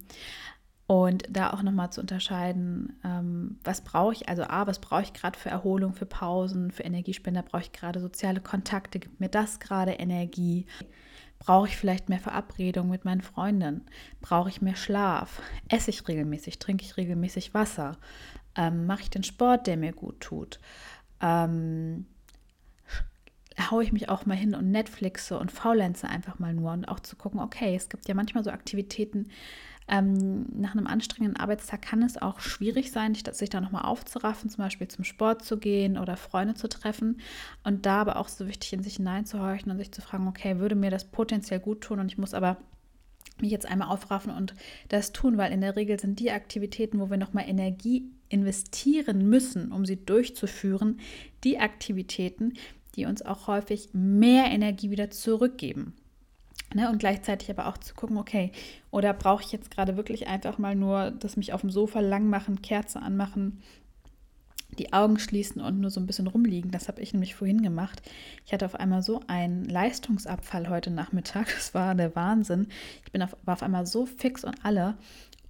und 0.87 1.25
da 1.31 1.53
auch 1.53 1.63
nochmal 1.63 1.91
zu 1.91 2.01
unterscheiden, 2.01 2.99
ähm, 3.05 3.59
was 3.65 3.83
brauche 3.83 4.13
ich, 4.13 4.29
also 4.29 4.43
A, 4.43 4.67
was 4.67 4.79
brauche 4.79 5.03
ich 5.03 5.13
gerade 5.13 5.39
für 5.39 5.49
Erholung, 5.49 5.95
für 5.95 6.07
Pausen, 6.07 6.71
für 6.71 6.83
Energiespender, 6.83 7.43
brauche 7.43 7.63
ich 7.63 7.73
gerade 7.73 8.01
soziale 8.01 8.41
Kontakte, 8.41 8.99
gibt 8.99 9.21
mir 9.21 9.29
das 9.29 9.59
gerade 9.59 9.93
Energie? 9.93 10.67
Brauche 11.39 11.67
ich 11.67 11.77
vielleicht 11.77 12.09
mehr 12.09 12.21
Verabredung 12.21 12.89
mit 12.89 13.05
meinen 13.05 13.21
Freunden? 13.21 13.87
Brauche 14.21 14.49
ich 14.49 14.63
mehr 14.63 14.77
Schlaf? 14.77 15.43
Esse 15.69 15.91
ich 15.91 16.07
regelmäßig? 16.07 16.59
Trinke 16.59 16.85
ich 16.85 16.97
regelmäßig 16.97 17.53
Wasser? 17.53 17.97
Ähm, 18.57 18.87
Mache 18.87 19.03
ich 19.03 19.11
den 19.11 19.25
Sport, 19.25 19.67
der 19.67 19.77
mir 19.77 19.93
gut 19.93 20.21
tut? 20.21 20.61
Ähm, 21.21 22.07
haue 23.71 23.85
ich 23.85 23.93
mich 23.93 24.09
auch 24.09 24.27
mal 24.27 24.37
hin 24.37 24.55
und 24.55 24.71
Netflixe 24.71 25.39
und 25.39 25.53
faulenze 25.53 26.09
einfach 26.09 26.39
mal 26.39 26.55
nur 26.55 26.73
und 26.73 26.87
auch 26.87 27.01
zu 27.01 27.17
gucken, 27.17 27.41
okay, 27.41 27.75
es 27.77 27.89
gibt 27.89 28.09
ja 28.09 28.15
manchmal 28.15 28.45
so 28.45 28.51
Aktivitäten, 28.51 29.29
ähm, 29.89 30.47
nach 30.55 30.73
einem 30.73 30.87
anstrengenden 30.87 31.37
Arbeitstag 31.37 31.83
kann 31.83 32.03
es 32.03 32.21
auch 32.21 32.41
schwierig 32.41 32.93
sein, 32.93 33.15
sich 33.15 33.51
da 33.51 33.61
nochmal 33.61 33.85
aufzuraffen, 33.85 34.49
zum 34.49 34.65
Beispiel 34.65 34.89
zum 34.89 35.05
Sport 35.05 35.45
zu 35.45 35.59
gehen 35.59 35.99
oder 35.99 36.17
Freunde 36.17 36.55
zu 36.55 36.69
treffen. 36.69 37.21
Und 37.65 37.85
da 37.85 38.01
aber 38.01 38.17
auch 38.17 38.29
so 38.29 38.47
wichtig, 38.47 38.73
in 38.73 38.83
sich 38.83 38.97
hineinzuhorchen 38.97 39.71
und 39.71 39.79
sich 39.79 39.93
zu 39.93 40.01
fragen, 40.01 40.29
okay, 40.29 40.59
würde 40.59 40.77
mir 40.77 40.91
das 40.91 41.05
potenziell 41.05 41.61
gut 41.61 41.83
tun 41.83 41.99
und 41.99 42.07
ich 42.07 42.19
muss 42.19 42.33
aber 42.33 42.59
mich 43.41 43.51
jetzt 43.51 43.67
einmal 43.67 43.89
aufraffen 43.89 44.33
und 44.33 44.55
das 44.89 45.13
tun, 45.13 45.37
weil 45.37 45.53
in 45.53 45.61
der 45.61 45.75
Regel 45.75 45.99
sind 45.99 46.21
die 46.21 46.31
Aktivitäten, 46.31 47.01
wo 47.01 47.11
wir 47.11 47.17
nochmal 47.17 47.49
Energie 47.49 48.09
investieren 48.33 49.29
müssen, 49.29 49.73
um 49.73 49.85
sie 49.85 50.05
durchzuführen, 50.05 51.01
die 51.45 51.59
Aktivitäten, 51.59 52.55
die 52.97 53.07
uns 53.07 53.23
auch 53.23 53.47
häufig 53.47 53.91
mehr 53.93 54.47
Energie 54.47 54.91
wieder 54.91 55.11
zurückgeben. 55.11 55.95
Ne, 56.75 56.89
und 56.89 56.99
gleichzeitig 56.99 57.51
aber 57.51 57.67
auch 57.67 57.77
zu 57.77 57.95
gucken, 57.95 58.17
okay, 58.17 58.51
oder 58.91 59.13
brauche 59.13 59.43
ich 59.43 59.53
jetzt 59.53 59.71
gerade 59.71 59.99
wirklich 59.99 60.27
einfach 60.27 60.57
mal 60.57 60.75
nur, 60.75 61.11
dass 61.11 61.37
mich 61.37 61.53
auf 61.53 61.61
dem 61.61 61.69
Sofa 61.69 62.01
lang 62.01 62.31
machen, 62.31 62.63
Kerze 62.63 63.03
anmachen, 63.03 63.63
die 64.79 64.93
Augen 64.93 65.19
schließen 65.19 65.61
und 65.61 65.81
nur 65.81 65.91
so 65.91 66.01
ein 66.01 66.07
bisschen 66.07 66.27
rumliegen. 66.27 66.71
Das 66.71 66.89
habe 66.89 67.03
ich 67.03 67.13
nämlich 67.13 67.35
vorhin 67.35 67.63
gemacht. 67.63 68.01
Ich 68.47 68.53
hatte 68.53 68.65
auf 68.65 68.75
einmal 68.75 69.03
so 69.03 69.21
einen 69.27 69.65
Leistungsabfall 69.65 70.69
heute 70.71 70.91
Nachmittag. 70.91 71.47
Das 71.55 71.75
war 71.75 71.95
der 71.95 72.17
Wahnsinn. 72.17 72.69
Ich 73.05 73.13
bin 73.13 73.23
auf, 73.23 73.37
war 73.45 73.55
auf 73.55 73.63
einmal 73.63 73.87
so 73.87 74.07
fix 74.07 74.45
und 74.45 74.65
alle. 74.65 74.97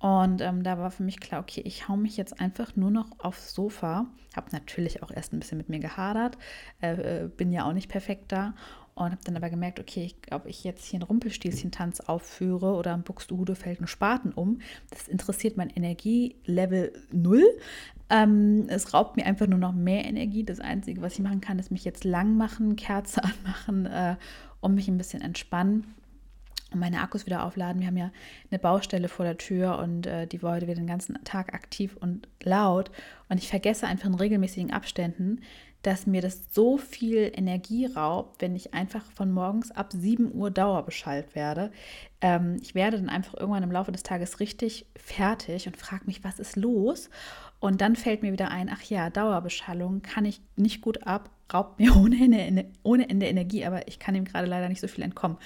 Und 0.03 0.41
ähm, 0.41 0.65
da 0.65 0.79
war 0.79 0.91
für 0.91 1.05
mich 1.05 1.21
klar, 1.21 1.41
okay, 1.41 1.63
ich 1.65 1.89
hau 1.89 1.97
mich 1.97 2.17
jetzt 2.17 2.41
einfach 2.41 2.75
nur 2.75 2.91
noch 2.91 3.07
aufs 3.19 3.55
Sofa. 3.55 4.07
Habe 4.35 4.51
natürlich 4.51 5.01
auch 5.01 5.13
erst 5.13 5.33
ein 5.33 5.39
bisschen 5.39 5.59
mit 5.59 5.69
mir 5.69 5.79
gehadert, 5.79 6.37
äh, 6.83 7.27
äh 7.27 7.29
bin 7.29 7.53
ja 7.53 7.65
auch 7.65 7.73
nicht 7.73 7.89
perfekt 7.89 8.33
da 8.33 8.55
und 8.97 9.13
habe 9.13 9.21
dann 9.23 9.37
aber 9.37 9.49
gemerkt, 9.49 9.79
okay, 9.79 10.05
ich, 10.05 10.35
ob 10.35 10.47
ich 10.47 10.65
jetzt 10.65 10.85
hier 10.85 10.99
einen 10.99 11.07
Rumpelstilzchen-Tanz 11.07 12.01
aufführe 12.01 12.75
oder 12.75 12.95
am 12.95 13.05
Buxtehude 13.05 13.55
fällt 13.55 13.81
ein 13.81 13.87
Spaten 13.87 14.33
um, 14.33 14.61
das 14.91 15.07
interessiert 15.07 15.57
mein 15.57 15.71
Energielevel 15.71 16.93
null. 17.13 17.45
Ähm, 18.11 18.65
es 18.67 18.93
raubt 18.93 19.17
mir 19.17 19.25
einfach 19.25 19.47
nur 19.47 19.61
noch 19.61 19.73
mehr 19.73 20.05
Energie. 20.05 20.43
Das 20.43 20.59
Einzige, 20.59 21.01
was 21.01 21.15
ich 21.15 21.21
machen 21.21 21.41
kann, 21.41 21.61
ist 21.61 21.71
mich 21.71 21.85
jetzt 21.85 22.03
lang 22.03 22.37
machen, 22.37 22.75
Kerze 22.75 23.23
anmachen 23.45 23.87
äh, 23.87 24.17
und 24.61 24.75
mich 24.75 24.89
ein 24.89 24.99
bisschen 24.99 25.23
entspannen 25.23 25.95
meine 26.75 27.01
Akkus 27.01 27.27
wieder 27.27 27.45
aufladen. 27.45 27.81
Wir 27.81 27.89
haben 27.89 27.97
ja 27.97 28.11
eine 28.51 28.59
Baustelle 28.59 29.09
vor 29.09 29.25
der 29.25 29.39
Tür 29.39 29.79
und 29.79 30.07
äh, 30.07 30.27
die 30.27 30.43
war 30.43 30.55
heute 30.55 30.67
wieder 30.67 30.77
den 30.77 30.87
ganzen 30.87 31.23
Tag 31.25 31.55
aktiv 31.55 31.97
und 32.01 32.29
laut. 32.43 32.91
Und 33.29 33.39
ich 33.39 33.49
vergesse 33.49 33.87
einfach 33.87 34.07
in 34.07 34.15
regelmäßigen 34.15 34.73
Abständen, 34.73 35.41
dass 35.83 36.07
mir 36.07 36.23
das 36.23 36.43
so 36.51 36.79
viel 36.79 37.31
Energie 37.35 37.87
raubt, 37.87 38.41
wenn 38.41 38.55
ich 38.55 38.73
einfach 38.73 39.05
von 39.11 39.33
morgens 39.33 39.73
ab 39.73 39.93
7 39.93 40.33
Uhr 40.33 40.51
Dauerbeschallt 40.51 41.35
werde. 41.35 41.73
Ähm, 42.21 42.57
ich 42.63 42.75
werde 42.75 42.99
dann 42.99 43.09
einfach 43.09 43.35
irgendwann 43.35 43.65
im 43.65 43.73
Laufe 43.73 43.93
des 43.93 44.05
Tages 44.05 44.41
richtig 44.41 44.87
fertig 44.97 45.67
und 45.67 45.77
frage 45.77 46.07
mich, 46.07 46.23
was 46.23 46.39
ist 46.39 46.57
los? 46.57 47.11
Und 47.59 47.81
dann 47.81 47.97
fällt 47.97 48.23
mir 48.23 48.33
wieder 48.33 48.51
ein, 48.51 48.71
ach 48.73 48.83
ja, 48.83 49.11
Dauerbeschallung 49.11 50.03
kann 50.03 50.25
ich 50.25 50.41
nicht 50.57 50.83
gut 50.83 51.07
ab, 51.07 51.31
raubt 51.53 51.81
mir 51.81 51.97
ohne 52.01 52.47
Ende, 52.47 52.67
ohne 52.83 53.09
Ende 53.09 53.27
Energie, 53.27 53.65
aber 53.65 53.89
ich 53.89 53.99
kann 53.99 54.15
ihm 54.15 54.25
gerade 54.25 54.47
leider 54.47 54.69
nicht 54.69 54.81
so 54.81 54.89
viel 54.89 55.05
entkommen. 55.05 55.37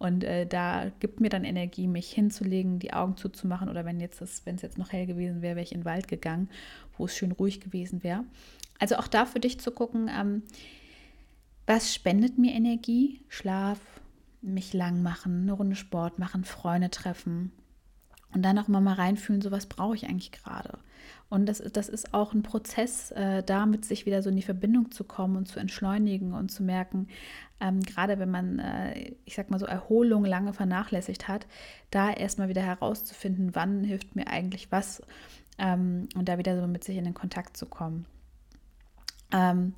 Und 0.00 0.24
äh, 0.24 0.46
da 0.46 0.90
gibt 0.98 1.20
mir 1.20 1.28
dann 1.28 1.44
Energie, 1.44 1.86
mich 1.86 2.10
hinzulegen, 2.10 2.78
die 2.78 2.94
Augen 2.94 3.18
zuzumachen. 3.18 3.68
Oder 3.68 3.84
wenn 3.84 4.00
jetzt 4.00 4.22
es 4.22 4.42
jetzt 4.46 4.78
noch 4.78 4.92
hell 4.92 5.04
gewesen 5.04 5.42
wäre, 5.42 5.56
wäre 5.56 5.62
ich 5.62 5.72
in 5.72 5.80
den 5.80 5.84
Wald 5.84 6.08
gegangen, 6.08 6.48
wo 6.96 7.04
es 7.04 7.14
schön 7.14 7.32
ruhig 7.32 7.60
gewesen 7.60 8.02
wäre. 8.02 8.24
Also 8.78 8.96
auch 8.96 9.08
da 9.08 9.26
für 9.26 9.40
dich 9.40 9.60
zu 9.60 9.70
gucken, 9.70 10.10
ähm, 10.10 10.42
was 11.66 11.94
spendet 11.94 12.38
mir 12.38 12.54
Energie? 12.54 13.20
Schlaf, 13.28 13.78
mich 14.40 14.72
lang 14.72 15.02
machen, 15.02 15.42
eine 15.42 15.52
Runde 15.52 15.76
Sport 15.76 16.18
machen, 16.18 16.44
Freunde 16.44 16.88
treffen. 16.88 17.52
Und 18.32 18.40
dann 18.40 18.58
auch 18.58 18.68
mal, 18.68 18.80
mal 18.80 18.94
reinfühlen, 18.94 19.42
so 19.42 19.50
was 19.50 19.66
brauche 19.66 19.96
ich 19.96 20.06
eigentlich 20.06 20.32
gerade. 20.32 20.78
Und 21.30 21.46
das, 21.46 21.58
das 21.58 21.88
ist 21.88 22.12
auch 22.12 22.34
ein 22.34 22.42
Prozess, 22.42 23.12
äh, 23.12 23.42
damit 23.44 23.84
sich 23.84 24.04
wieder 24.04 24.20
so 24.20 24.30
in 24.30 24.36
die 24.36 24.42
Verbindung 24.42 24.90
zu 24.90 25.04
kommen 25.04 25.36
und 25.36 25.46
zu 25.46 25.60
entschleunigen 25.60 26.34
und 26.34 26.50
zu 26.50 26.64
merken, 26.64 27.06
ähm, 27.60 27.80
gerade 27.80 28.18
wenn 28.18 28.30
man, 28.30 28.58
äh, 28.58 29.12
ich 29.24 29.36
sag 29.36 29.48
mal 29.48 29.60
so, 29.60 29.66
Erholung 29.66 30.24
lange 30.24 30.52
vernachlässigt 30.52 31.28
hat, 31.28 31.46
da 31.90 32.10
erstmal 32.10 32.48
wieder 32.48 32.62
herauszufinden, 32.62 33.54
wann 33.54 33.84
hilft 33.84 34.16
mir 34.16 34.26
eigentlich 34.26 34.72
was 34.72 35.02
ähm, 35.58 36.08
und 36.16 36.28
da 36.28 36.36
wieder 36.36 36.60
so 36.60 36.66
mit 36.66 36.82
sich 36.82 36.96
in 36.96 37.04
den 37.04 37.14
Kontakt 37.14 37.56
zu 37.56 37.66
kommen. 37.66 38.06
Ähm, 39.32 39.74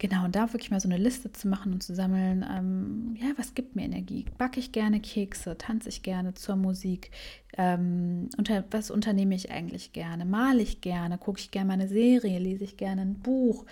Genau, 0.00 0.24
und 0.24 0.36
da 0.36 0.52
wirklich 0.52 0.70
mal 0.70 0.78
so 0.78 0.88
eine 0.88 0.96
Liste 0.96 1.32
zu 1.32 1.48
machen 1.48 1.72
und 1.72 1.82
zu 1.82 1.92
sammeln, 1.92 2.46
ähm, 2.48 3.16
ja, 3.20 3.32
was 3.36 3.54
gibt 3.54 3.74
mir 3.74 3.82
Energie? 3.82 4.26
Backe 4.38 4.60
ich 4.60 4.70
gerne 4.70 5.00
Kekse? 5.00 5.58
Tanze 5.58 5.88
ich 5.88 6.04
gerne 6.04 6.34
zur 6.34 6.54
Musik? 6.54 7.10
Ähm, 7.56 8.28
unter, 8.38 8.62
was 8.70 8.92
unternehme 8.92 9.34
ich 9.34 9.50
eigentlich 9.50 9.92
gerne? 9.92 10.24
Male 10.24 10.62
ich 10.62 10.82
gerne? 10.82 11.18
Gucke 11.18 11.40
ich 11.40 11.50
gerne 11.50 11.66
meine 11.66 11.88
Serie? 11.88 12.38
Lese 12.38 12.62
ich 12.62 12.76
gerne 12.76 13.02
ein 13.02 13.14
Buch? 13.14 13.66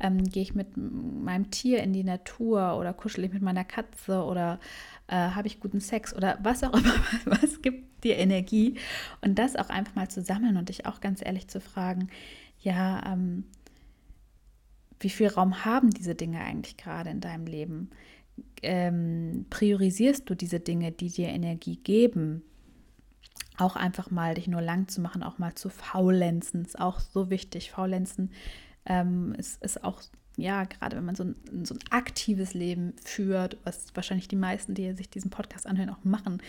Ähm, 0.00 0.22
Gehe 0.24 0.42
ich 0.42 0.54
mit 0.54 0.76
meinem 0.76 1.50
Tier 1.50 1.82
in 1.82 1.94
die 1.94 2.04
Natur 2.04 2.76
oder 2.78 2.92
kuschel 2.92 3.24
ich 3.24 3.32
mit 3.32 3.40
meiner 3.40 3.64
Katze 3.64 4.22
oder 4.24 4.60
äh, 5.08 5.14
habe 5.14 5.48
ich 5.48 5.60
guten 5.60 5.80
Sex 5.80 6.14
oder 6.14 6.38
was 6.42 6.62
auch 6.62 6.74
immer? 6.74 6.94
Was 7.24 7.62
gibt 7.62 8.04
dir 8.04 8.18
Energie? 8.18 8.74
Und 9.22 9.38
das 9.38 9.56
auch 9.56 9.70
einfach 9.70 9.94
mal 9.94 10.10
zu 10.10 10.20
sammeln 10.20 10.58
und 10.58 10.68
dich 10.68 10.84
auch 10.84 11.00
ganz 11.00 11.24
ehrlich 11.24 11.48
zu 11.48 11.58
fragen, 11.58 12.10
ja, 12.62 13.14
ähm, 13.14 13.44
wie 15.00 15.10
viel 15.10 15.28
Raum 15.28 15.64
haben 15.64 15.90
diese 15.90 16.14
Dinge 16.14 16.40
eigentlich 16.40 16.76
gerade 16.76 17.10
in 17.10 17.20
deinem 17.20 17.46
Leben? 17.46 17.90
Ähm, 18.62 19.46
priorisierst 19.50 20.28
du 20.28 20.34
diese 20.34 20.60
Dinge, 20.60 20.92
die 20.92 21.08
dir 21.08 21.28
Energie 21.28 21.76
geben? 21.76 22.42
Auch 23.56 23.76
einfach 23.76 24.10
mal 24.10 24.34
dich 24.34 24.46
nur 24.46 24.62
lang 24.62 24.88
zu 24.88 25.00
machen, 25.00 25.22
auch 25.22 25.38
mal 25.38 25.54
zu 25.54 25.70
faulenzen, 25.70 26.64
ist 26.64 26.78
auch 26.78 27.00
so 27.00 27.30
wichtig. 27.30 27.70
Faulenzen 27.70 28.30
ähm, 28.86 29.34
ist, 29.36 29.62
ist 29.62 29.84
auch, 29.84 30.00
ja, 30.36 30.64
gerade 30.64 30.96
wenn 30.96 31.04
man 31.04 31.14
so 31.14 31.24
ein, 31.24 31.64
so 31.64 31.74
ein 31.74 31.80
aktives 31.90 32.54
Leben 32.54 32.94
führt, 33.02 33.58
was 33.64 33.94
wahrscheinlich 33.94 34.28
die 34.28 34.36
meisten, 34.36 34.74
die 34.74 34.92
sich 34.92 35.10
diesen 35.10 35.30
Podcast 35.30 35.66
anhören, 35.66 35.90
auch 35.90 36.04
machen. 36.04 36.42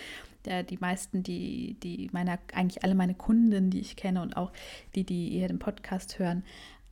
Der, 0.46 0.64
die 0.64 0.78
meisten, 0.78 1.24
die, 1.24 1.78
die 1.84 2.10
meine, 2.12 2.40
eigentlich 2.54 2.84
alle 2.84 2.96
meine 2.96 3.14
Kunden, 3.14 3.70
die 3.70 3.80
ich 3.80 3.96
kenne 3.96 4.22
und 4.22 4.36
auch 4.38 4.52
die, 4.96 5.04
die 5.06 5.30
hier 5.30 5.48
den 5.48 5.60
Podcast 5.60 6.18
hören, 6.18 6.44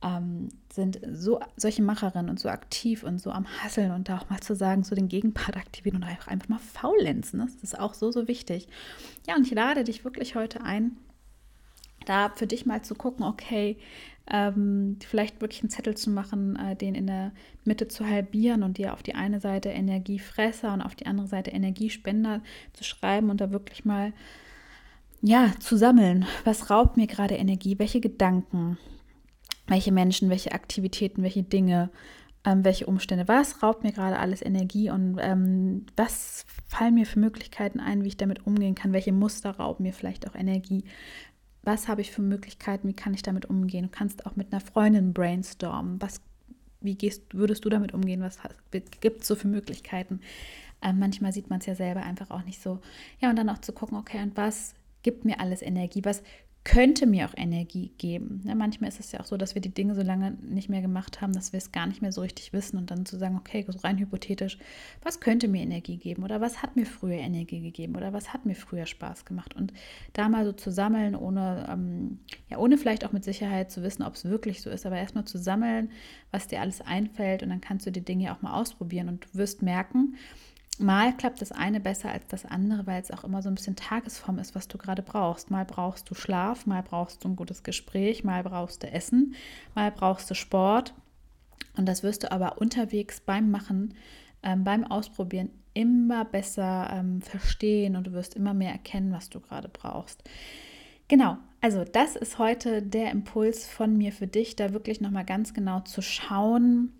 ähm, 0.02 0.48
sind 0.72 1.00
so 1.12 1.40
solche 1.56 1.82
Macherinnen 1.82 2.30
und 2.30 2.40
so 2.40 2.48
aktiv 2.48 3.02
und 3.02 3.20
so 3.20 3.30
am 3.30 3.46
Hasseln 3.62 3.90
und 3.92 4.08
da 4.08 4.18
auch 4.18 4.30
mal 4.30 4.40
zu 4.40 4.54
sagen, 4.54 4.82
so 4.82 4.94
den 4.94 5.08
Gegenpart 5.08 5.56
aktivieren 5.56 5.96
und 5.96 6.04
einfach, 6.04 6.28
einfach 6.28 6.48
mal 6.48 6.58
faulenzen. 6.58 7.40
Ne? 7.40 7.46
Das 7.46 7.62
ist 7.62 7.78
auch 7.78 7.94
so, 7.94 8.10
so 8.10 8.26
wichtig. 8.26 8.68
Ja, 9.26 9.36
und 9.36 9.46
ich 9.46 9.52
lade 9.52 9.84
dich 9.84 10.04
wirklich 10.04 10.34
heute 10.36 10.62
ein, 10.62 10.96
da 12.06 12.30
für 12.30 12.46
dich 12.46 12.64
mal 12.64 12.82
zu 12.82 12.94
gucken, 12.94 13.24
okay, 13.24 13.76
ähm, 14.30 14.96
vielleicht 15.06 15.40
wirklich 15.40 15.62
einen 15.62 15.70
Zettel 15.70 15.96
zu 15.96 16.08
machen, 16.08 16.56
äh, 16.56 16.76
den 16.76 16.94
in 16.94 17.06
der 17.06 17.32
Mitte 17.64 17.88
zu 17.88 18.06
halbieren 18.06 18.62
und 18.62 18.78
dir 18.78 18.94
auf 18.94 19.02
die 19.02 19.14
eine 19.14 19.40
Seite 19.40 19.70
Energiefresser 19.70 20.72
und 20.72 20.82
auf 20.82 20.94
die 20.94 21.06
andere 21.06 21.26
Seite 21.26 21.50
Energiespender 21.50 22.40
zu 22.72 22.84
schreiben 22.84 23.28
und 23.28 23.40
da 23.40 23.50
wirklich 23.50 23.84
mal 23.84 24.12
ja, 25.20 25.52
zu 25.58 25.76
sammeln. 25.76 26.24
Was 26.44 26.70
raubt 26.70 26.96
mir 26.96 27.06
gerade 27.06 27.34
Energie? 27.34 27.78
Welche 27.78 28.00
Gedanken? 28.00 28.78
Welche 29.70 29.92
Menschen, 29.92 30.28
welche 30.28 30.52
Aktivitäten, 30.52 31.22
welche 31.22 31.42
Dinge, 31.42 31.90
ähm, 32.44 32.64
welche 32.64 32.86
Umstände, 32.86 33.28
was 33.28 33.62
raubt 33.62 33.84
mir 33.84 33.92
gerade 33.92 34.18
alles 34.18 34.42
Energie 34.42 34.90
und 34.90 35.18
ähm, 35.20 35.86
was 35.96 36.44
fallen 36.66 36.94
mir 36.94 37.06
für 37.06 37.20
Möglichkeiten 37.20 37.80
ein, 37.80 38.02
wie 38.02 38.08
ich 38.08 38.16
damit 38.16 38.46
umgehen 38.46 38.74
kann, 38.74 38.92
welche 38.92 39.12
Muster 39.12 39.50
rauben 39.50 39.84
mir 39.84 39.92
vielleicht 39.92 40.28
auch 40.28 40.34
Energie, 40.34 40.84
was 41.62 41.88
habe 41.88 42.00
ich 42.00 42.10
für 42.10 42.22
Möglichkeiten, 42.22 42.88
wie 42.88 42.94
kann 42.94 43.14
ich 43.14 43.22
damit 43.22 43.46
umgehen. 43.46 43.84
Du 43.84 43.90
kannst 43.90 44.26
auch 44.26 44.34
mit 44.34 44.52
einer 44.52 44.60
Freundin 44.60 45.12
brainstormen, 45.12 46.00
was, 46.00 46.20
wie 46.80 46.94
gehst, 46.94 47.34
würdest 47.34 47.64
du 47.64 47.68
damit 47.68 47.92
umgehen, 47.92 48.22
was 48.22 48.38
gibt 49.00 49.22
es 49.22 49.28
so 49.28 49.34
für 49.34 49.48
Möglichkeiten. 49.48 50.20
Ähm, 50.82 50.98
manchmal 50.98 51.32
sieht 51.32 51.50
man 51.50 51.60
es 51.60 51.66
ja 51.66 51.74
selber 51.74 52.02
einfach 52.02 52.30
auch 52.30 52.44
nicht 52.44 52.62
so. 52.62 52.80
Ja, 53.20 53.28
und 53.28 53.36
dann 53.36 53.50
auch 53.50 53.58
zu 53.58 53.72
gucken, 53.72 53.98
okay, 53.98 54.22
und 54.22 54.36
was 54.36 54.74
gibt 55.02 55.26
mir 55.26 55.38
alles 55.38 55.60
Energie, 55.62 56.02
was 56.04 56.22
könnte 56.62 57.06
mir 57.06 57.26
auch 57.26 57.34
Energie 57.36 57.90
geben. 57.96 58.42
Ja, 58.44 58.54
manchmal 58.54 58.88
ist 58.88 59.00
es 59.00 59.12
ja 59.12 59.20
auch 59.20 59.24
so, 59.24 59.38
dass 59.38 59.54
wir 59.54 59.62
die 59.62 59.72
Dinge 59.72 59.94
so 59.94 60.02
lange 60.02 60.32
nicht 60.42 60.68
mehr 60.68 60.82
gemacht 60.82 61.22
haben, 61.22 61.32
dass 61.32 61.54
wir 61.54 61.58
es 61.58 61.72
gar 61.72 61.86
nicht 61.86 62.02
mehr 62.02 62.12
so 62.12 62.20
richtig 62.20 62.52
wissen 62.52 62.76
und 62.76 62.90
dann 62.90 63.06
zu 63.06 63.16
sagen, 63.16 63.36
okay, 63.36 63.64
so 63.66 63.78
rein 63.78 63.96
hypothetisch, 63.96 64.58
was 65.02 65.20
könnte 65.20 65.48
mir 65.48 65.62
Energie 65.62 65.96
geben 65.96 66.22
oder 66.22 66.42
was 66.42 66.62
hat 66.62 66.76
mir 66.76 66.84
früher 66.84 67.16
Energie 67.16 67.60
gegeben 67.60 67.96
oder 67.96 68.12
was 68.12 68.34
hat 68.34 68.44
mir 68.44 68.54
früher 68.54 68.84
Spaß 68.84 69.24
gemacht 69.24 69.56
und 69.56 69.72
da 70.12 70.28
mal 70.28 70.44
so 70.44 70.52
zu 70.52 70.70
sammeln, 70.70 71.16
ohne, 71.16 71.66
ähm, 71.70 72.18
ja, 72.50 72.58
ohne 72.58 72.76
vielleicht 72.76 73.06
auch 73.06 73.12
mit 73.12 73.24
Sicherheit 73.24 73.70
zu 73.70 73.82
wissen, 73.82 74.02
ob 74.02 74.14
es 74.14 74.26
wirklich 74.26 74.60
so 74.60 74.68
ist, 74.68 74.84
aber 74.84 74.98
erstmal 74.98 75.24
zu 75.24 75.38
sammeln, 75.38 75.90
was 76.30 76.46
dir 76.46 76.60
alles 76.60 76.82
einfällt 76.82 77.42
und 77.42 77.48
dann 77.48 77.62
kannst 77.62 77.86
du 77.86 77.90
die 77.90 78.04
Dinge 78.04 78.34
auch 78.34 78.42
mal 78.42 78.60
ausprobieren 78.60 79.08
und 79.08 79.24
du 79.24 79.38
wirst 79.38 79.62
merken, 79.62 80.14
Mal 80.80 81.14
klappt 81.14 81.42
das 81.42 81.52
eine 81.52 81.78
besser 81.78 82.10
als 82.10 82.26
das 82.28 82.46
andere, 82.46 82.86
weil 82.86 83.02
es 83.02 83.10
auch 83.10 83.22
immer 83.22 83.42
so 83.42 83.50
ein 83.50 83.54
bisschen 83.54 83.76
Tagesform 83.76 84.38
ist, 84.38 84.54
was 84.54 84.66
du 84.66 84.78
gerade 84.78 85.02
brauchst. 85.02 85.50
Mal 85.50 85.66
brauchst 85.66 86.08
du 86.08 86.14
Schlaf, 86.14 86.64
mal 86.64 86.82
brauchst 86.82 87.22
du 87.22 87.28
ein 87.28 87.36
gutes 87.36 87.62
Gespräch, 87.62 88.24
mal 88.24 88.42
brauchst 88.42 88.82
du 88.82 88.90
Essen, 88.90 89.34
mal 89.74 89.90
brauchst 89.90 90.30
du 90.30 90.34
Sport. 90.34 90.94
Und 91.76 91.86
das 91.86 92.02
wirst 92.02 92.22
du 92.22 92.32
aber 92.32 92.58
unterwegs 92.58 93.20
beim 93.20 93.50
Machen, 93.50 93.94
ähm, 94.42 94.64
beim 94.64 94.84
Ausprobieren 94.84 95.50
immer 95.74 96.24
besser 96.24 96.88
ähm, 96.92 97.20
verstehen 97.20 97.94
und 97.94 98.06
du 98.06 98.12
wirst 98.12 98.34
immer 98.34 98.54
mehr 98.54 98.72
erkennen, 98.72 99.12
was 99.12 99.28
du 99.28 99.40
gerade 99.40 99.68
brauchst. 99.68 100.22
Genau, 101.08 101.36
also 101.60 101.84
das 101.84 102.16
ist 102.16 102.38
heute 102.38 102.82
der 102.82 103.10
Impuls 103.10 103.66
von 103.66 103.98
mir 103.98 104.12
für 104.12 104.26
dich, 104.26 104.56
da 104.56 104.72
wirklich 104.72 105.02
nochmal 105.02 105.26
ganz 105.26 105.52
genau 105.52 105.80
zu 105.80 106.00
schauen, 106.00 106.92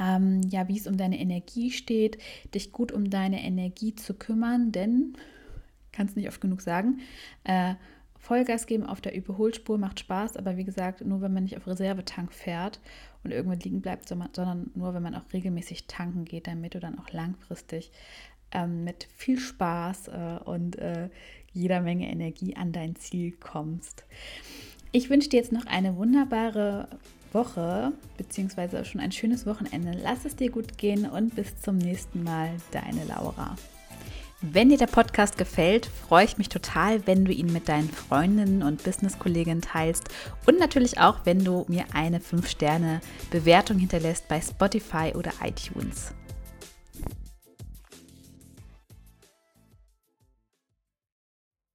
ähm, 0.00 0.42
ja, 0.48 0.68
wie 0.68 0.78
es 0.78 0.86
um 0.86 0.96
deine 0.96 1.18
Energie 1.18 1.70
steht, 1.70 2.18
dich 2.54 2.72
gut 2.72 2.92
um 2.92 3.10
deine 3.10 3.42
Energie 3.42 3.94
zu 3.94 4.14
kümmern, 4.14 4.72
denn, 4.72 5.16
kann 5.92 6.06
es 6.06 6.16
nicht 6.16 6.28
oft 6.28 6.40
genug 6.40 6.60
sagen, 6.60 7.00
äh, 7.44 7.74
Vollgas 8.18 8.66
geben 8.66 8.84
auf 8.84 9.00
der 9.00 9.14
Überholspur 9.14 9.78
macht 9.78 10.00
Spaß, 10.00 10.36
aber 10.36 10.56
wie 10.56 10.64
gesagt, 10.64 11.00
nur 11.04 11.20
wenn 11.20 11.32
man 11.32 11.44
nicht 11.44 11.56
auf 11.56 11.66
Reservetank 11.66 12.32
fährt 12.32 12.80
und 13.22 13.30
irgendwo 13.30 13.56
liegen 13.56 13.82
bleibt, 13.82 14.08
sondern 14.08 14.70
nur 14.74 14.94
wenn 14.94 15.02
man 15.02 15.14
auch 15.14 15.32
regelmäßig 15.32 15.86
tanken 15.86 16.24
geht, 16.24 16.48
damit 16.48 16.74
du 16.74 16.80
dann 16.80 16.98
auch 16.98 17.10
langfristig 17.10 17.92
ähm, 18.50 18.82
mit 18.82 19.06
viel 19.14 19.38
Spaß 19.38 20.08
äh, 20.08 20.38
und 20.44 20.76
äh, 20.76 21.08
jeder 21.52 21.80
Menge 21.80 22.10
Energie 22.10 22.56
an 22.56 22.72
dein 22.72 22.96
Ziel 22.96 23.30
kommst. 23.32 24.04
Ich 24.90 25.08
wünsche 25.08 25.28
dir 25.28 25.38
jetzt 25.38 25.52
noch 25.52 25.66
eine 25.66 25.96
wunderbare 25.96 26.88
Woche, 27.36 27.92
beziehungsweise 28.16 28.84
schon 28.86 29.00
ein 29.00 29.12
schönes 29.12 29.46
Wochenende. 29.46 29.92
Lass 30.02 30.24
es 30.24 30.34
dir 30.34 30.50
gut 30.50 30.78
gehen 30.78 31.08
und 31.08 31.36
bis 31.36 31.60
zum 31.60 31.76
nächsten 31.76 32.24
Mal, 32.24 32.50
deine 32.70 33.04
Laura. 33.04 33.56
Wenn 34.40 34.70
dir 34.70 34.78
der 34.78 34.86
Podcast 34.86 35.36
gefällt, 35.36 35.86
freue 36.08 36.24
ich 36.24 36.38
mich 36.38 36.48
total, 36.48 37.06
wenn 37.06 37.24
du 37.24 37.32
ihn 37.32 37.52
mit 37.52 37.68
deinen 37.68 37.90
Freundinnen 37.90 38.62
und 38.62 38.82
Business-Kolleginnen 38.84 39.60
teilst 39.60 40.08
und 40.46 40.58
natürlich 40.58 40.98
auch, 40.98 41.20
wenn 41.24 41.44
du 41.44 41.64
mir 41.68 41.84
eine 41.92 42.20
5-Sterne-Bewertung 42.20 43.78
hinterlässt 43.78 44.28
bei 44.28 44.40
Spotify 44.40 45.12
oder 45.14 45.32
iTunes. 45.42 46.12